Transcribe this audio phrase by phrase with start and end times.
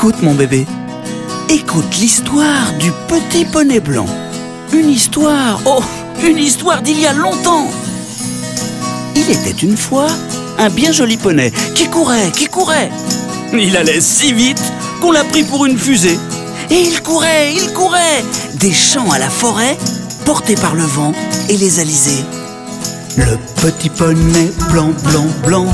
[0.00, 0.64] Écoute mon bébé,
[1.48, 4.06] écoute l'histoire du petit poney blanc.
[4.72, 5.82] Une histoire, oh,
[6.24, 7.66] une histoire d'il y a longtemps.
[9.16, 10.06] Il était une fois
[10.56, 12.92] un bien joli poney qui courait, qui courait.
[13.52, 14.62] Il allait si vite
[15.00, 16.20] qu'on l'a pris pour une fusée.
[16.70, 18.22] Et il courait, il courait,
[18.54, 19.76] des champs à la forêt,
[20.24, 21.12] porté par le vent
[21.48, 22.24] et les alizés.
[23.16, 25.66] Le petit poney blanc, blanc, blanc,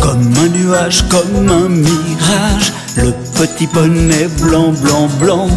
[0.00, 2.72] comme un nuage, comme un mirage.
[2.96, 5.48] Le petit poney blanc, blanc, blanc,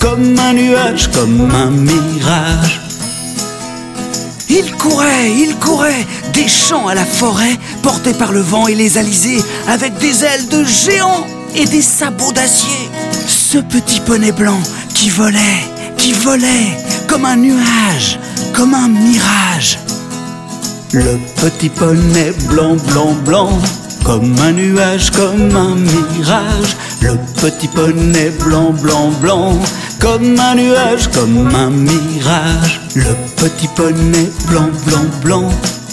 [0.00, 2.80] comme un nuage, comme un mirage.
[4.48, 8.98] Il courait, il courait, des champs à la forêt, porté par le vent et les
[8.98, 12.90] alizés, avec des ailes de géant et des sabots d'acier.
[13.28, 14.60] Ce petit poney blanc
[14.92, 15.62] qui volait,
[15.96, 18.18] qui volait, comme un nuage,
[18.52, 19.78] comme un mirage.
[20.92, 23.50] Le petit poney blanc, blanc, blanc,
[24.04, 26.76] comme un nuage, comme un mirage.
[27.00, 29.58] Le petit poney blanc, blanc, blanc,
[30.00, 32.80] comme un nuage, comme un mirage.
[32.94, 35.48] Le petit poney blanc, blanc, blanc,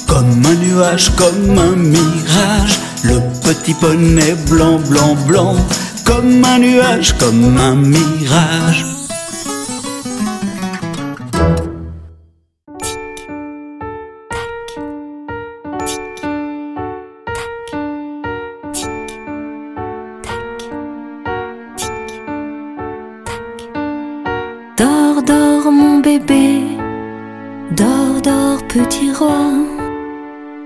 [0.07, 2.79] comme un nuage, comme un mirage.
[3.03, 5.55] Le petit poney blanc, blanc, blanc,
[6.05, 8.94] comme un nuage, comme un mirage.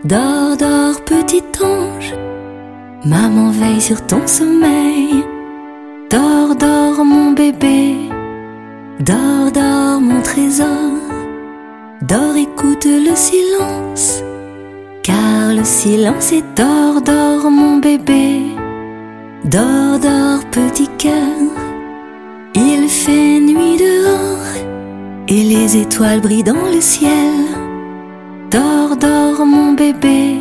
[0.03, 2.16] Dors, dors petit ange,
[3.05, 5.23] maman veille sur ton sommeil.
[6.09, 7.95] Dors, dors mon bébé,
[9.00, 10.66] dors, dors mon trésor,
[12.02, 14.23] dors, écoute le silence,
[15.03, 18.41] car le silence est dors, dors mon bébé,
[19.45, 21.13] dors, dors petit cœur.
[22.56, 24.66] Il fait nuit dehors
[25.28, 27.48] et les étoiles brillent dans le ciel.
[28.51, 30.37] Dors, dors mon bébé,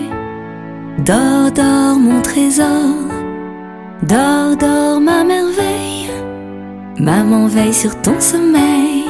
[1.04, 2.96] dors, dors mon trésor.
[4.02, 6.08] Dors, dors ma merveille,
[6.98, 9.04] maman veille sur ton sommeil.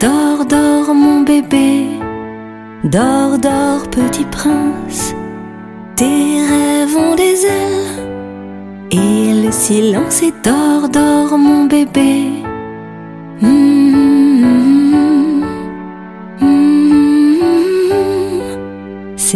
[0.00, 1.86] Dors, dors mon bébé,
[2.84, 5.14] dors, dors petit prince.
[5.96, 8.04] Tes rêves ont des ailes.
[8.90, 12.44] Et le silence est dors, dors mon bébé.
[13.40, 13.83] Mm,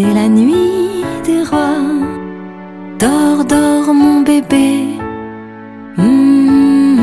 [0.00, 1.82] C'est la nuit des rois.
[3.00, 4.84] Dors, dors mon bébé.
[5.96, 7.00] Mm,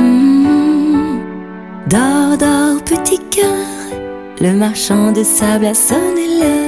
[1.89, 3.67] Dors, dors petit cœur.
[4.39, 6.64] Le marchand de sable a sonné l'heure.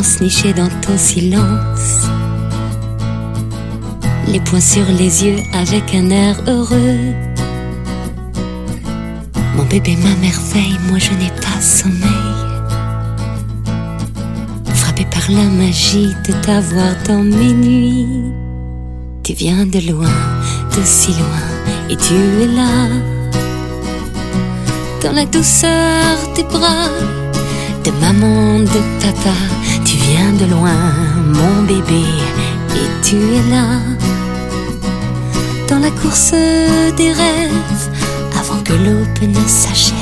[0.00, 2.08] Penses niché dans ton silence.
[4.28, 7.12] Les poings sur les yeux avec un air heureux.
[9.56, 12.34] Mon bébé, ma merveille, moi je n'ai pas sommeil.
[14.74, 18.32] Frappé par la magie de t'avoir dans mes nuits.
[19.22, 20.16] Tu viens de loin,
[20.76, 21.44] de si loin,
[21.90, 22.88] et tu es là.
[25.02, 26.88] Dans la douceur des bras
[27.84, 29.36] de maman, de papa,
[30.02, 30.76] viens de loin,
[31.26, 32.04] mon bébé,
[32.74, 33.80] et tu es là.
[35.68, 36.32] Dans la course
[36.96, 37.90] des rêves,
[38.38, 39.96] avant que l'aube ne s'achève.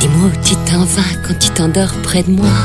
[0.00, 2.56] Dis-moi où tu t'en vas quand tu t'endors près de moi.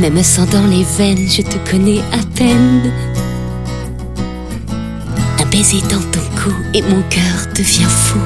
[0.00, 2.92] Même sang dans les veines, je te connais à peine.
[5.40, 8.18] Un baiser dans ton cou et mon cœur devient fou.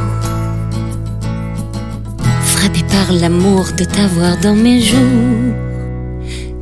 [2.60, 5.54] Frappé par l'amour de t'avoir dans mes joues.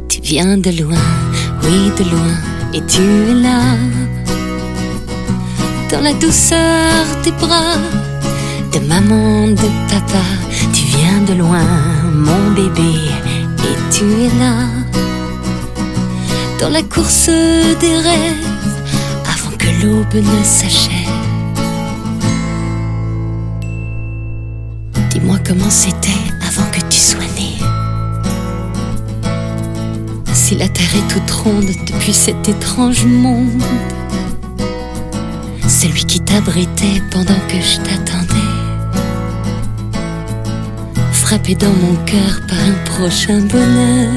[0.09, 1.09] Tu viens de loin,
[1.65, 2.35] oui de loin,
[2.73, 3.75] et tu es là.
[5.91, 7.75] Dans la douceur des bras
[8.73, 10.23] de maman, de papa,
[10.73, 11.67] tu viens de loin,
[12.15, 12.95] mon bébé,
[13.65, 14.69] et tu es là.
[16.61, 17.29] Dans la course
[17.81, 18.47] des rêves,
[19.35, 21.18] avant que l'aube ne s'achève.
[25.49, 26.11] Comment c'était
[26.47, 27.57] avant que tu sois né.
[30.35, 33.63] Si la terre est toute ronde depuis cet étrange monde.
[35.67, 38.51] celui qui t'abritait pendant que je t'attendais.
[41.13, 44.13] Frappé dans mon cœur par un prochain bonheur.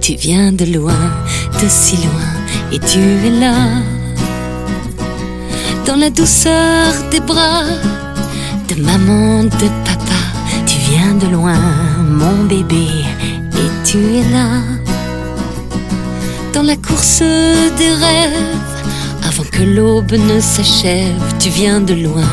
[0.00, 1.12] Tu viens de loin,
[1.60, 2.32] de si loin,
[2.72, 3.82] et tu es là.
[5.86, 7.64] Dans la douceur des bras
[8.68, 10.20] de maman, de papa,
[10.66, 11.58] tu viens de loin,
[12.20, 12.86] mon bébé,
[13.54, 14.60] et tu es là.
[16.52, 17.20] Dans la course
[17.78, 18.56] des rêves,
[19.26, 22.30] avant que l'aube ne s'achève, tu viens de loin,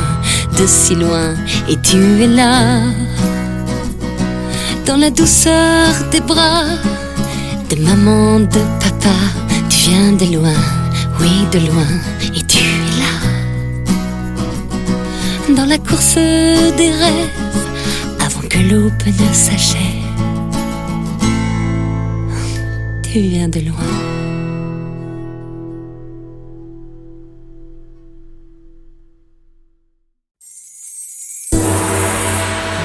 [0.59, 1.35] de si loin,
[1.69, 2.81] et tu es là.
[4.85, 6.65] Dans la douceur des bras
[7.69, 9.15] de maman, de papa,
[9.69, 10.59] tu viens de loin,
[11.21, 11.91] oui, de loin,
[12.35, 12.43] et
[15.47, 17.29] Dans la course des rêves,
[18.19, 19.79] avant que l'aube ne s'achève,
[23.03, 23.75] tu viens de loin.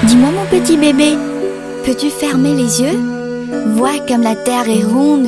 [0.03, 1.17] Dis-moi mon petit bébé,
[1.83, 2.99] peux-tu fermer les yeux?
[3.75, 5.27] Vois comme la terre est ronde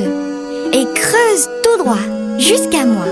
[0.72, 1.98] et creuse tout droit
[2.38, 3.06] jusqu'à moi.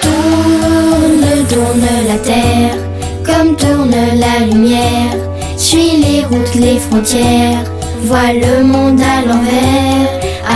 [0.00, 2.76] Tourne, tourne la terre,
[3.24, 5.16] comme tourne la lumière.
[5.56, 7.64] Suis les routes, les frontières,
[8.04, 10.08] vois le monde à l'envers.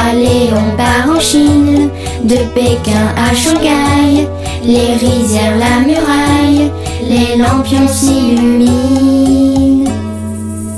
[0.09, 1.91] Allez, on part en Chine,
[2.25, 4.29] de Pékin à Shanghai.
[4.65, 6.71] Les rizières, la muraille,
[7.09, 9.91] les lampions s'illuminent.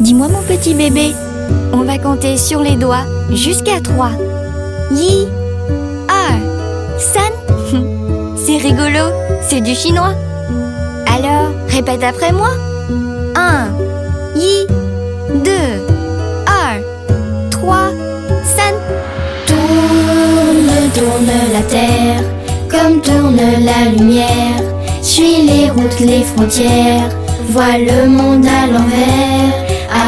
[0.00, 1.12] Dis-moi mon petit bébé,
[1.72, 4.10] on va compter sur les doigts jusqu'à trois.
[4.92, 5.26] Yi,
[6.08, 6.36] A,
[6.98, 7.32] San.
[8.36, 9.10] C'est rigolo,
[9.42, 10.14] c'est du chinois.
[11.78, 12.50] Répète après moi.
[13.36, 13.68] Un,
[14.34, 14.66] Yi,
[15.44, 15.76] deux,
[16.44, 16.74] A,
[17.52, 17.90] trois,
[18.42, 18.74] San.
[19.46, 22.24] Tourne, tourne la terre,
[22.68, 24.60] comme tourne la lumière.
[25.02, 27.10] Suis les routes, les frontières,
[27.50, 29.54] vois le monde à l'envers.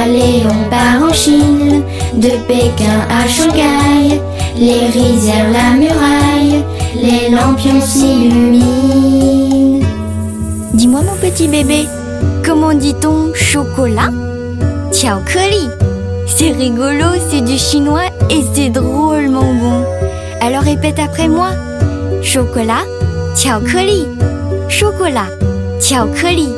[0.03, 1.85] Allez, on part en Chine,
[2.15, 4.21] de Pékin à Shanghai.
[4.59, 6.65] Les rizières, la muraille,
[6.97, 9.60] les lampions s'illuminent.
[10.73, 11.87] Dis-moi mon petit bébé,
[12.45, 14.11] comment dit-on chocolat?
[14.93, 15.69] Tiaokeli.
[16.27, 19.85] C'est rigolo, c'est du chinois et c'est drôlement bon.
[20.41, 21.51] Alors répète après moi.
[22.23, 22.85] Chocolat,
[23.35, 24.07] tiaokeli.
[24.69, 25.27] Chocolat,
[25.81, 26.49] tiaokeli.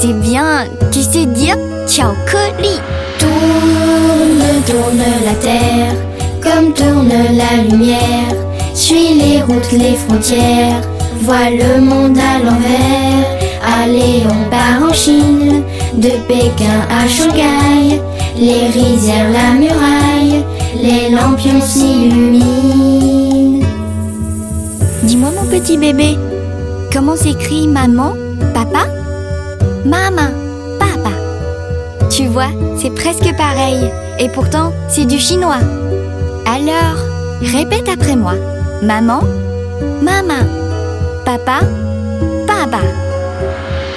[0.00, 1.56] C'est bien, tu sais dire
[1.86, 2.80] tiaokeli.
[3.18, 5.94] Tourne, tourne la terre,
[6.42, 8.34] comme tourne la lumière.
[8.74, 10.80] Suis les routes, les frontières,
[11.22, 13.39] vois le monde à l'envers.
[13.82, 17.98] Allez, on part en Chine, de Pékin à Shanghai.
[18.36, 20.44] Les rizières, la muraille,
[20.76, 23.64] les lampions s'illuminent.
[25.02, 26.18] Dis-moi mon petit bébé,
[26.92, 28.12] comment s'écrit maman,
[28.52, 28.86] papa?
[29.86, 30.28] Maman,
[30.78, 31.12] papa.
[32.10, 33.90] Tu vois, c'est presque pareil.
[34.18, 35.60] Et pourtant, c'est du chinois.
[36.44, 36.98] Alors,
[37.40, 38.34] répète après moi.
[38.82, 39.22] Maman,
[40.02, 40.44] maman.
[41.24, 41.60] Papa,
[42.46, 42.82] papa.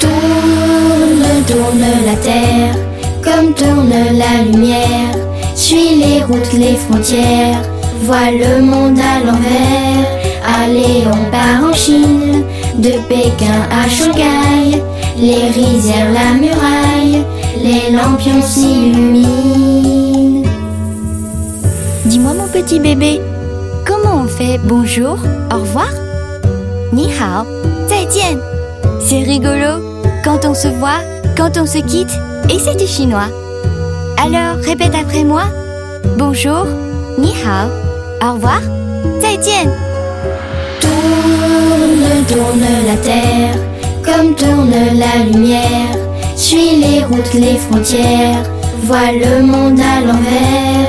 [0.04, 2.76] Tourne, tourne la terre,
[3.24, 5.16] comme tourne la lumière.
[5.56, 7.62] Suis les routes, les frontières,
[8.04, 10.08] vois le monde à l'envers.
[10.46, 12.44] Allez, on part en Chine,
[12.78, 14.82] de Pékin à Shanghai.
[15.18, 17.24] Les rizières, la muraille,
[17.64, 20.44] les lampions s'illuminent.
[22.06, 23.22] Dis-moi mon petit bébé,
[23.86, 25.18] comment on fait bonjour,
[25.54, 25.92] au revoir?
[26.92, 27.46] Ni hao,
[27.88, 28.40] 再见.
[29.00, 29.93] C'est rigolo
[30.24, 31.02] quand on se voit,
[31.38, 32.12] quand on se quitte,
[32.50, 33.30] et c'est du chinois.
[34.18, 35.44] Alors, répète après moi.
[36.18, 36.66] Bonjour,
[37.18, 37.70] ni hao,
[38.22, 38.62] au revoir,
[39.20, 39.70] 再见.
[40.80, 43.56] Tourne, tourne la terre,
[44.04, 45.96] comme tourne la lumière.
[46.36, 48.44] Suis les routes, les frontières,
[48.84, 50.88] vois le monde à l'envers.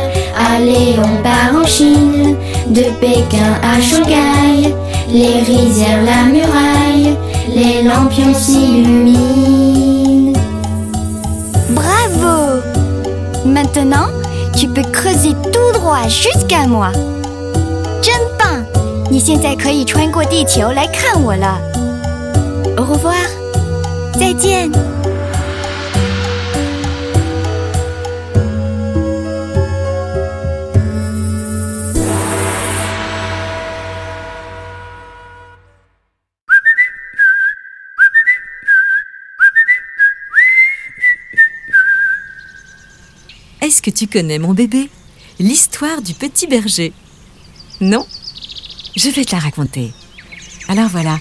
[0.54, 2.36] Allez, on part en Chine,
[2.68, 4.74] de Pékin à Shanghai
[5.11, 7.17] Les rizières, la muraille,
[7.55, 10.33] les lampions s'illuminent.
[11.69, 12.61] Bravo
[13.45, 14.09] Maintenant,
[14.55, 16.91] tu peux creuser tout droit jusqu'à moi.
[18.01, 18.63] 真棒！
[19.09, 21.59] 你现在可以穿过地球来看我了。
[22.77, 23.15] Au revoir，
[24.19, 24.71] 再见。
[43.74, 44.88] Est-ce que tu connais, mon bébé,
[45.40, 46.92] l'histoire du petit berger
[47.80, 48.06] Non?
[48.94, 49.92] Je vais te la raconter.
[50.68, 51.18] Alors voilà,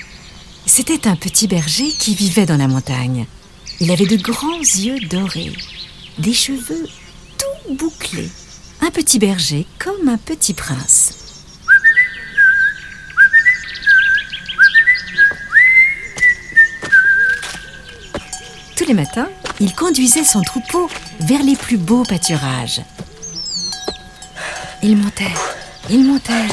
[0.68, 3.26] C'était un petit berger qui vivait dans la montagne.
[3.80, 5.52] Il avait de grands yeux dorés,
[6.20, 6.88] des cheveux
[7.40, 8.30] tout bouclés.
[8.82, 11.16] Un petit berger comme un petit prince.
[18.76, 19.30] Tous les matins,
[19.64, 20.90] il conduisait son troupeau
[21.22, 22.82] vers les plus beaux pâturages.
[24.82, 25.34] Il montait,
[25.90, 26.50] il montait,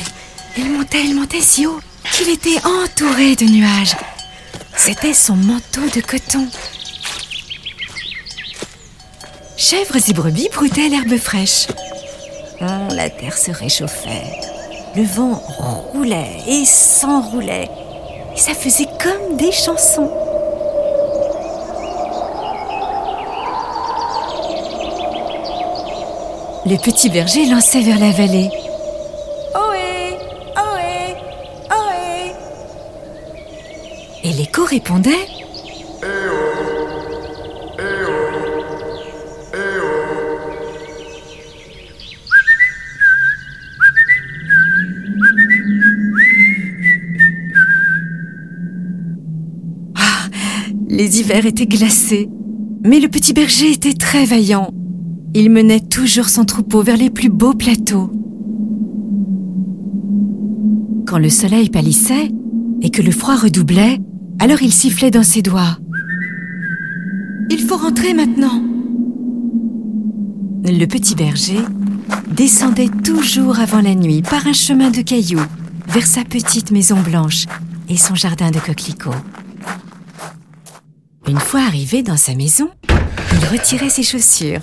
[0.57, 1.81] il montait, il montait si haut
[2.12, 3.97] qu'il était entouré de nuages.
[4.76, 6.47] C'était son manteau de coton.
[9.57, 11.67] Chèvres et brebis broutaient l'herbe fraîche.
[12.61, 14.38] Oh, la terre se réchauffait.
[14.95, 17.69] Le vent roulait et s'enroulait.
[18.37, 20.29] Et ça faisait comme des chansons.
[26.70, 28.48] Le petit berger lançait vers la vallée.
[29.56, 30.14] Ohé
[30.56, 31.16] Ohé
[31.68, 32.32] Ohé
[34.22, 35.10] Et l'écho répondait
[49.96, 50.28] Ah,
[50.88, 52.28] Les hivers étaient glacés,
[52.84, 54.72] mais le petit berger était très vaillant.
[55.32, 58.10] Il menait toujours son troupeau vers les plus beaux plateaux.
[61.06, 62.32] Quand le soleil pâlissait
[62.82, 64.00] et que le froid redoublait,
[64.40, 65.78] alors il sifflait dans ses doigts.
[67.49, 68.60] Il faut rentrer maintenant.
[70.64, 71.60] Le petit berger
[72.32, 75.46] descendait toujours avant la nuit par un chemin de cailloux
[75.88, 77.46] vers sa petite maison blanche
[77.88, 79.10] et son jardin de coquelicots.
[81.28, 84.60] Une fois arrivé dans sa maison, il retirait ses chaussures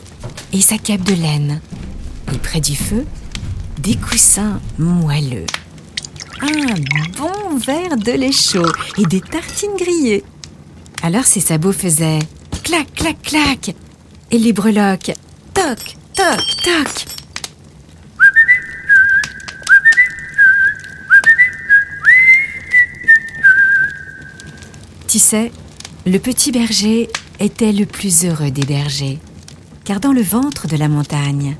[0.61, 1.61] sa cape de laine.
[2.33, 3.05] Et près du feu,
[3.79, 5.45] des coussins moelleux.
[6.41, 6.75] Un
[7.17, 10.23] bon verre de lait chaud et des tartines grillées.
[11.01, 12.19] Alors ses sabots faisaient
[12.63, 13.75] clac, clac, clac.
[14.29, 15.13] Et les breloques
[15.53, 17.05] toc, toc, toc.
[25.07, 25.51] Tu sais,
[26.05, 27.09] le petit berger
[27.39, 29.19] était le plus heureux des bergers
[29.87, 31.55] car dans le ventre de la montagne,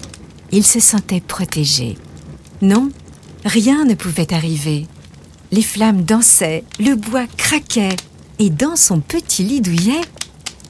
[0.52, 1.98] il se sentait protégé.
[2.62, 2.90] Non,
[3.46, 4.86] rien ne pouvait arriver.
[5.54, 7.96] Les flammes dansaient, le bois craquait,
[8.40, 10.02] et dans son petit lit douillet,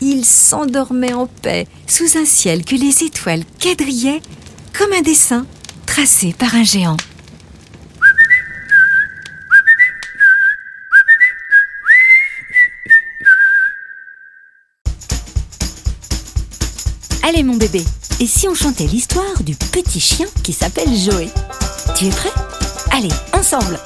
[0.02, 4.22] il s'endormait en paix sous un ciel que les étoiles quadrillaient
[4.78, 5.48] comme un dessin
[5.88, 6.98] tracé par un géant.
[17.28, 17.84] Allez mon bébé,
[18.22, 21.28] et si on chantait l'histoire du petit chien qui s'appelle Joé
[21.94, 22.32] Tu es prêt?
[22.90, 23.78] Allez, ensemble.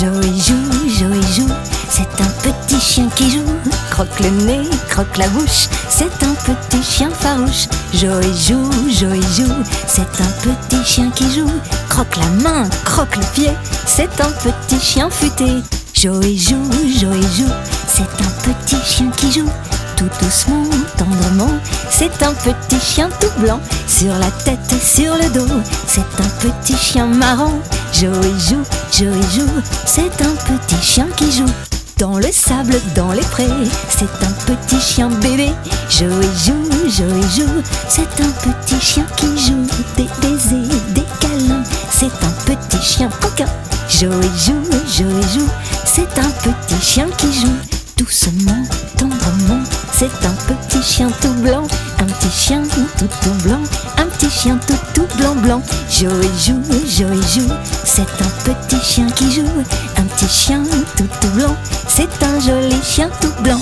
[0.00, 1.52] Joé joue, Joé joue,
[1.90, 3.44] c'est un petit chien qui joue.
[3.90, 7.68] Croque le nez, croque la bouche, c'est un petit chien farouche.
[7.92, 9.52] Joé joue, Joé joue,
[9.86, 11.52] c'est un petit chien qui joue.
[11.90, 13.50] Croque la main, croque le pied,
[13.84, 15.56] c'est un petit chien futé.
[15.92, 17.52] Joé joue, Joé joue,
[17.86, 19.50] c'est un petit chien qui joue
[19.98, 20.64] tout doucement,
[20.96, 21.58] tendrement.
[21.90, 25.60] C'est un petit chien tout blanc, sur la tête et sur le dos.
[25.86, 27.58] C'est un petit chien marrant.
[27.92, 28.62] Joey joue,
[28.92, 29.62] Joey joue.
[29.86, 31.52] C'est un petit chien qui joue.
[31.98, 33.48] Dans le sable, dans les prés,
[33.88, 35.50] c'est un petit chien bébé.
[35.90, 37.62] Joey joue, Joey joue.
[37.88, 39.66] C'est un petit chien qui joue.
[39.96, 41.64] Des baisers, des câlins.
[41.90, 43.46] C'est un petit chien coquin.
[43.88, 44.62] Joey joue,
[44.96, 45.48] Joey joue.
[45.84, 47.77] C'est un petit chien qui joue.
[47.98, 48.62] Doucement,
[48.96, 49.60] tendrement,
[49.92, 51.66] c'est un petit chien tout blanc,
[51.98, 53.60] un petit chien tout tout blanc,
[53.96, 55.62] un petit chien tout tout blanc blanc.
[55.90, 57.52] Joey joue, Joey joue,
[57.84, 59.64] c'est un petit chien qui joue,
[59.96, 60.62] un petit chien
[60.96, 61.56] tout tout blanc,
[61.88, 63.60] c'est un joli chien tout blanc.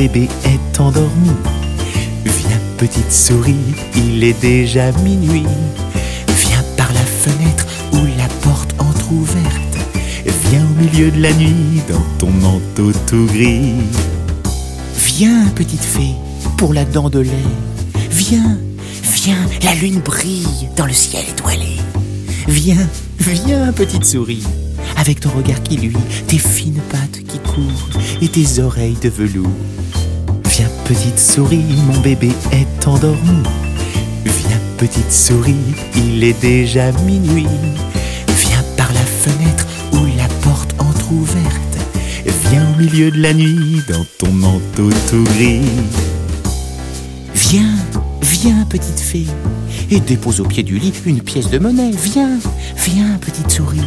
[0.00, 1.30] Bébé est endormi.
[2.24, 5.44] Viens petite souris, il est déjà minuit.
[6.42, 9.76] Viens par la fenêtre ou la porte entr'ouverte.
[10.48, 13.74] Viens au milieu de la nuit dans ton manteau tout gris.
[14.96, 16.14] Viens petite fée
[16.56, 17.50] pour la dent de lait.
[18.10, 18.58] Viens,
[19.02, 21.76] viens, la lune brille dans le ciel étoilé.
[22.48, 22.88] Viens,
[23.18, 24.44] viens petite souris,
[25.00, 27.88] avec ton regard qui luit, tes fines pattes qui courent
[28.20, 29.48] et tes oreilles de velours.
[30.44, 33.42] Viens petite souris, mon bébé est endormi.
[34.24, 35.54] Viens petite souris,
[35.96, 37.46] il est déjà minuit.
[38.28, 41.78] Viens par la fenêtre ou la porte entr'ouverte.
[42.50, 45.62] Viens au milieu de la nuit dans ton manteau tout gris.
[47.34, 47.76] Viens,
[48.20, 49.26] viens, petite fée,
[49.90, 51.92] et dépose au pied du lit une pièce de monnaie.
[51.92, 52.38] Viens,
[52.76, 53.80] viens, petite souris,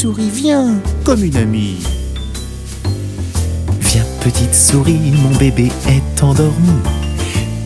[0.00, 1.76] souris, viens, comme une amie.
[3.82, 6.72] Viens petite souris, mon bébé est endormi.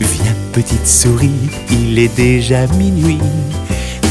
[0.01, 1.39] Viens petite souris,
[1.71, 3.19] il est déjà minuit.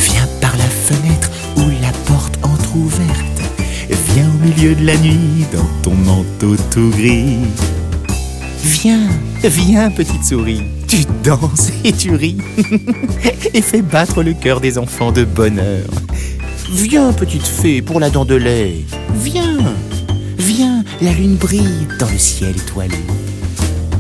[0.09, 3.43] Viens par la fenêtre ou la porte entr'ouverte.
[4.15, 7.41] Viens au milieu de la nuit dans ton manteau tout gris.
[8.63, 9.07] Viens,
[9.43, 12.39] viens, petite souris, tu danses et tu ris,
[13.53, 15.85] et fais battre le cœur des enfants de bonheur.
[16.71, 18.85] Viens, petite fée, pour la dent de lait.
[19.23, 19.59] Viens,
[20.39, 22.97] viens, la lune brille dans le ciel étoilé.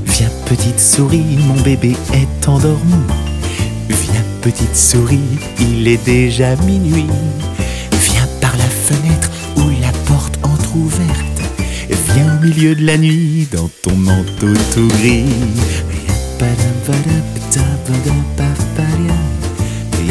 [0.06, 2.94] Viens petite souris, mon bébé est endormi.
[3.88, 5.20] Viens petite souris,
[5.60, 7.06] il est déjà minuit.
[7.92, 11.42] Viens par la fenêtre ou la porte entr'ouverte.
[12.14, 15.24] Viens au milieu de la nuit dans ton manteau tout gris.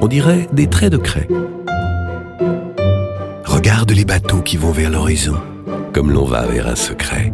[0.00, 1.28] on dirait des traits de craie.
[3.44, 5.36] Regarde les bateaux qui vont vers l'horizon,
[5.92, 7.32] comme l'on va vers un secret.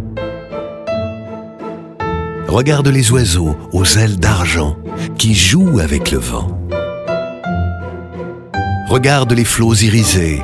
[2.49, 4.77] Regarde les oiseaux aux ailes d'argent
[5.19, 6.59] qui jouent avec le vent.
[8.89, 10.43] Regarde les flots irisés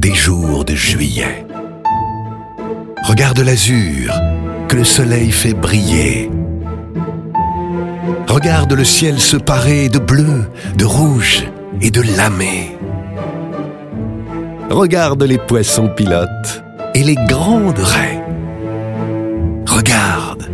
[0.00, 1.46] des jours de juillet.
[3.04, 4.12] Regarde l'azur
[4.68, 6.30] que le soleil fait briller.
[8.28, 11.46] Regarde le ciel se parer de bleu, de rouge
[11.80, 12.76] et de lamé.
[14.70, 16.62] Regarde les poissons pilotes
[16.94, 18.22] et les grandes raies.
[19.66, 20.48] Regarde,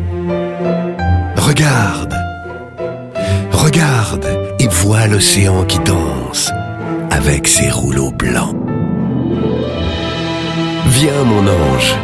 [1.36, 2.14] regarde,
[3.52, 4.26] regarde
[4.58, 6.50] et vois l'océan qui danse
[7.10, 8.56] avec ses rouleaux blancs.
[10.86, 11.94] Viens mon ange,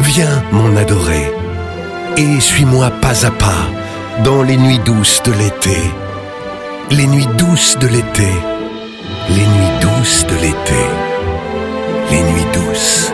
[0.00, 1.32] viens mon adoré,
[2.16, 3.66] et suis-moi pas à pas
[4.24, 5.78] dans les nuits douces de l'été,
[6.92, 8.28] les nuits douces de l'été.
[9.28, 10.82] Les nuits douces de l'été.
[12.10, 13.12] Les nuits douces.